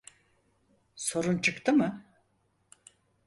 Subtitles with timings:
[0.95, 2.05] Sorun çıktı mı?